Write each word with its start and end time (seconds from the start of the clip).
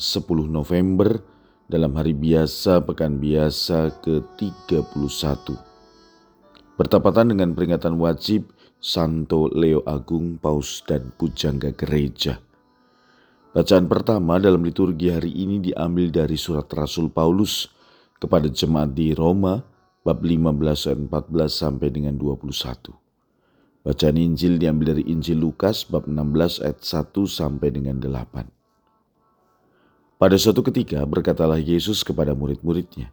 10 0.00 0.48
November 0.48 1.20
dalam 1.68 1.92
hari 1.94 2.16
biasa 2.16 2.82
pekan 2.88 3.20
biasa 3.20 4.00
ke-31. 4.00 5.54
Bertepatan 6.80 7.36
dengan 7.36 7.52
peringatan 7.52 8.00
wajib 8.00 8.48
Santo 8.80 9.52
Leo 9.52 9.84
Agung 9.84 10.40
Paus 10.40 10.80
dan 10.88 11.12
Pujangga 11.20 11.76
Gereja. 11.76 12.40
Bacaan 13.52 13.84
pertama 13.92 14.40
dalam 14.40 14.64
liturgi 14.64 15.12
hari 15.12 15.36
ini 15.36 15.60
diambil 15.60 16.08
dari 16.08 16.40
surat 16.40 16.64
Rasul 16.72 17.12
Paulus 17.12 17.68
kepada 18.16 18.48
jemaat 18.48 18.96
di 18.96 19.12
Roma 19.12 19.60
bab 20.00 20.24
15 20.24 20.88
ayat 20.88 21.00
14 21.28 21.50
sampai 21.52 21.88
dengan 21.92 22.16
21. 22.16 22.48
Bacaan 23.84 24.16
Injil 24.16 24.56
diambil 24.56 24.96
dari 24.96 25.04
Injil 25.12 25.40
Lukas 25.40 25.84
bab 25.84 26.08
16 26.08 26.64
ayat 26.64 26.80
1 26.80 27.12
sampai 27.28 27.68
dengan 27.68 28.00
8. 28.00 28.59
Pada 30.20 30.36
suatu 30.36 30.60
ketika 30.60 31.00
berkatalah 31.08 31.56
Yesus 31.56 32.04
kepada 32.04 32.36
murid-muridnya, 32.36 33.08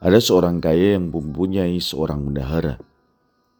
ada 0.00 0.16
seorang 0.16 0.64
kaya 0.64 0.96
yang 0.96 1.12
mempunyai 1.12 1.76
seorang 1.76 2.24
bendahara. 2.24 2.80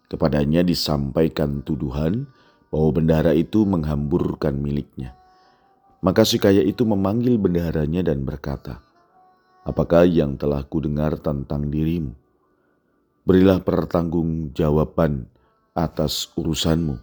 Kepadanya 0.08 0.64
disampaikan 0.64 1.60
tuduhan 1.60 2.24
bahwa 2.72 2.96
bendahara 2.96 3.36
itu 3.36 3.68
menghamburkan 3.68 4.56
miliknya. 4.56 5.12
Maka 6.00 6.24
si 6.24 6.40
kaya 6.40 6.64
itu 6.64 6.88
memanggil 6.88 7.36
bendaharanya 7.36 8.08
dan 8.08 8.24
berkata, 8.24 8.80
Apakah 9.68 10.08
yang 10.08 10.40
telah 10.40 10.64
kudengar 10.64 11.20
tentang 11.20 11.68
dirimu? 11.68 12.16
Berilah 13.28 13.60
pertanggungjawaban 13.60 15.28
atas 15.76 16.32
urusanmu, 16.40 16.96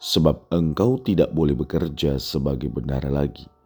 sebab 0.00 0.48
engkau 0.48 0.96
tidak 1.04 1.28
boleh 1.36 1.52
bekerja 1.52 2.16
sebagai 2.16 2.72
bendahara 2.72 3.12
lagi. 3.12 3.59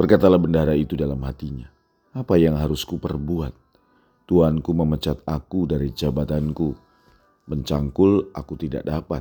Berkatalah 0.00 0.40
bendara 0.40 0.72
itu 0.72 0.96
dalam 0.96 1.20
hatinya, 1.28 1.68
apa 2.16 2.40
yang 2.40 2.56
harus 2.56 2.88
kuperbuat? 2.88 3.52
Tuanku 4.24 4.72
memecat 4.72 5.20
aku 5.28 5.68
dari 5.68 5.92
jabatanku, 5.92 6.72
mencangkul 7.44 8.32
aku 8.32 8.56
tidak 8.56 8.88
dapat, 8.88 9.20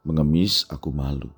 mengemis 0.00 0.64
aku 0.72 0.88
malu. 0.88 1.28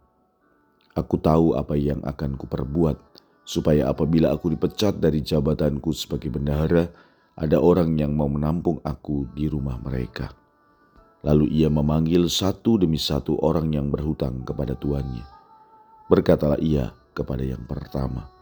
Aku 0.94 1.18
tahu 1.18 1.58
apa 1.58 1.74
yang 1.74 1.98
akan 2.06 2.38
kuperbuat, 2.38 2.94
supaya 3.42 3.90
apabila 3.90 4.30
aku 4.30 4.54
dipecat 4.54 5.02
dari 5.02 5.18
jabatanku 5.18 5.90
sebagai 5.90 6.30
bendahara, 6.30 6.86
ada 7.34 7.58
orang 7.58 7.98
yang 7.98 8.14
mau 8.14 8.30
menampung 8.30 8.78
aku 8.86 9.26
di 9.34 9.50
rumah 9.50 9.82
mereka. 9.82 10.30
Lalu 11.26 11.50
ia 11.58 11.66
memanggil 11.66 12.30
satu 12.30 12.78
demi 12.78 13.02
satu 13.02 13.34
orang 13.42 13.66
yang 13.66 13.90
berhutang 13.90 14.46
kepada 14.46 14.78
tuannya. 14.78 15.26
Berkatalah 16.06 16.62
ia 16.62 16.94
kepada 17.10 17.42
yang 17.42 17.66
pertama, 17.66 18.35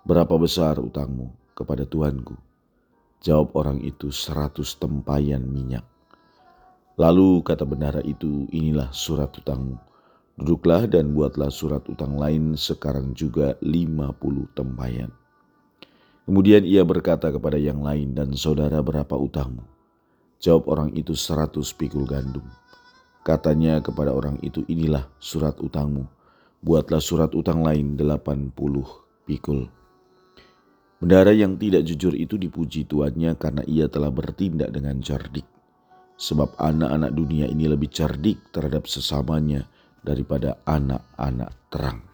Berapa 0.00 0.32
besar 0.40 0.80
utangmu 0.80 1.28
kepada 1.52 1.84
Tuanku? 1.84 2.32
Jawab 3.20 3.52
orang 3.52 3.84
itu 3.84 4.08
seratus 4.08 4.72
tempayan 4.80 5.44
minyak. 5.44 5.84
Lalu 6.96 7.44
kata 7.44 7.68
bendara 7.68 8.00
itu, 8.00 8.48
inilah 8.48 8.88
surat 8.96 9.28
utangmu. 9.36 9.76
Duduklah 10.40 10.88
dan 10.88 11.12
buatlah 11.12 11.52
surat 11.52 11.84
utang 11.84 12.16
lain 12.16 12.56
sekarang 12.56 13.12
juga 13.12 13.60
lima 13.60 14.08
puluh 14.16 14.48
tempayan. 14.56 15.12
Kemudian 16.24 16.64
ia 16.64 16.80
berkata 16.80 17.28
kepada 17.28 17.60
yang 17.60 17.84
lain, 17.84 18.16
dan 18.16 18.32
saudara 18.32 18.80
berapa 18.80 19.20
utangmu? 19.20 19.68
Jawab 20.40 20.64
orang 20.72 20.90
itu 20.96 21.12
seratus 21.12 21.76
pikul 21.76 22.08
gandum. 22.08 22.48
Katanya 23.20 23.84
kepada 23.84 24.16
orang 24.16 24.40
itu, 24.40 24.64
inilah 24.64 25.04
surat 25.20 25.60
utangmu. 25.60 26.08
Buatlah 26.64 27.04
surat 27.04 27.36
utang 27.36 27.60
lain 27.60 28.00
delapan 28.00 28.48
puluh 28.48 28.88
pikul 29.28 29.68
Bendara 31.00 31.32
yang 31.32 31.56
tidak 31.56 31.88
jujur 31.88 32.12
itu 32.12 32.36
dipuji 32.36 32.84
tuannya 32.84 33.32
karena 33.40 33.64
ia 33.64 33.88
telah 33.88 34.12
bertindak 34.12 34.68
dengan 34.68 35.00
cerdik. 35.00 35.48
Sebab 36.20 36.60
anak-anak 36.60 37.16
dunia 37.16 37.48
ini 37.48 37.64
lebih 37.64 37.88
cerdik 37.88 38.52
terhadap 38.52 38.84
sesamanya 38.84 39.64
daripada 40.04 40.60
anak-anak 40.68 41.56
terang. 41.72 42.04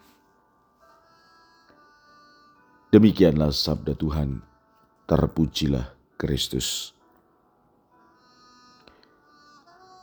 Demikianlah 2.87 3.51
sabda 3.51 3.91
Tuhan, 3.99 4.39
terpujilah 5.03 5.91
Kristus. 6.15 6.95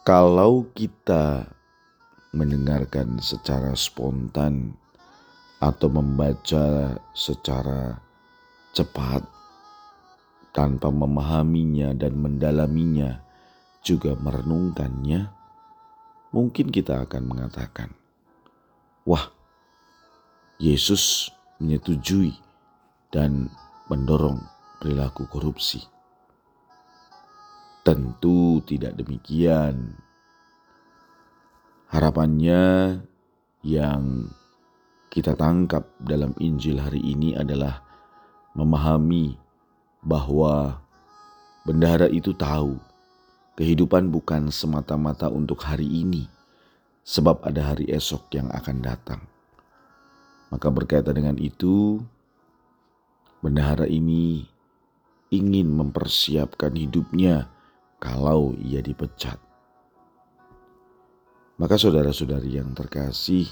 Kalau 0.04 0.68
kita 0.76 1.48
mendengarkan 2.36 3.16
secara 3.24 3.72
spontan 3.72 4.76
atau 5.64 5.88
membaca 5.88 6.92
secara 7.16 8.04
cepat 8.74 9.22
tanpa 10.50 10.90
memahaminya 10.90 11.94
dan 11.94 12.18
mendalaminya, 12.18 13.22
juga 13.84 14.14
merenungkannya, 14.18 15.30
mungkin 16.34 16.70
kita 16.74 17.06
akan 17.06 17.22
mengatakan, 17.26 17.90
"Wah, 19.06 19.30
Yesus 20.58 21.30
menyetujui 21.58 22.34
dan 23.14 23.50
mendorong 23.90 24.42
perilaku 24.82 25.26
korupsi." 25.30 25.82
Tentu 27.84 28.64
tidak 28.64 28.96
demikian. 28.96 30.00
Harapannya 31.92 32.62
yang 33.60 34.32
kita 35.12 35.36
tangkap 35.36 35.92
dalam 36.00 36.32
Injil 36.40 36.80
hari 36.80 37.04
ini 37.04 37.36
adalah 37.36 37.84
memahami 38.54 39.34
bahwa 40.00 40.78
bendahara 41.66 42.06
itu 42.08 42.30
tahu 42.32 42.78
kehidupan 43.58 44.10
bukan 44.10 44.50
semata-mata 44.50 45.30
untuk 45.30 45.62
hari 45.62 45.86
ini, 45.86 46.26
sebab 47.06 47.42
ada 47.46 47.74
hari 47.74 47.90
esok 47.90 48.30
yang 48.34 48.50
akan 48.50 48.82
datang. 48.82 49.20
Maka 50.50 50.70
berkaitan 50.70 51.14
dengan 51.18 51.36
itu, 51.38 52.02
bendahara 53.42 53.86
ini 53.90 54.46
ingin 55.34 55.70
mempersiapkan 55.74 56.74
hidupnya 56.78 57.50
kalau 57.98 58.54
ia 58.62 58.78
dipecat. 58.78 59.38
Maka 61.54 61.78
saudara-saudari 61.78 62.58
yang 62.58 62.74
terkasih, 62.74 63.46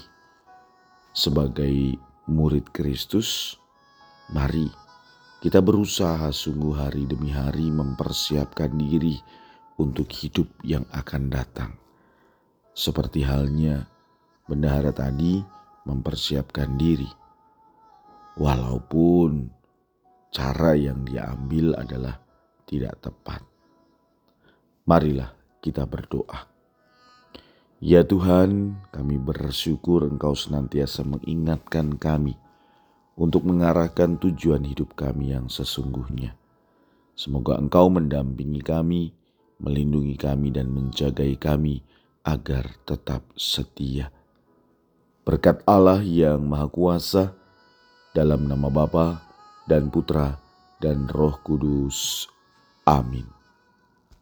sebagai 1.15 1.95
murid 2.27 2.67
Kristus, 2.75 3.55
mari 4.31 4.67
kita 5.43 5.59
berusaha 5.59 6.31
sungguh 6.31 6.71
hari 6.71 7.03
demi 7.03 7.27
hari 7.27 7.67
mempersiapkan 7.67 8.79
diri 8.79 9.19
untuk 9.75 10.07
hidup 10.07 10.47
yang 10.63 10.87
akan 10.95 11.27
datang. 11.27 11.75
Seperti 12.71 13.27
halnya 13.27 13.83
bendahara 14.47 14.95
tadi 14.95 15.43
mempersiapkan 15.83 16.79
diri. 16.79 17.11
Walaupun 18.39 19.51
cara 20.31 20.79
yang 20.79 21.03
dia 21.03 21.27
ambil 21.35 21.75
adalah 21.75 22.23
tidak 22.63 23.03
tepat. 23.03 23.43
Marilah 24.87 25.35
kita 25.59 25.83
berdoa. 25.83 26.47
Ya 27.83 28.07
Tuhan, 28.07 28.79
kami 28.95 29.19
bersyukur 29.19 30.07
Engkau 30.07 30.39
senantiasa 30.39 31.03
mengingatkan 31.03 31.99
kami 31.99 32.39
untuk 33.13 33.45
mengarahkan 33.45 34.17
tujuan 34.17 34.65
hidup 34.65 34.97
kami 34.97 35.33
yang 35.33 35.49
sesungguhnya. 35.49 36.33
Semoga 37.13 37.61
Engkau 37.61 37.93
mendampingi 37.93 38.61
kami, 38.65 39.13
melindungi 39.61 40.17
kami, 40.17 40.49
dan 40.49 40.73
menjagai 40.73 41.37
kami 41.37 41.85
agar 42.25 42.73
tetap 42.87 43.21
setia. 43.37 44.09
Berkat 45.23 45.61
Allah 45.69 46.01
yang 46.01 46.41
Maha 46.43 46.67
Kuasa, 46.67 47.37
dalam 48.13 48.45
nama 48.45 48.69
Bapa 48.69 49.21
dan 49.65 49.89
Putra 49.89 50.37
dan 50.77 51.09
Roh 51.09 51.37
Kudus. 51.41 52.29
Amin. 52.85 53.32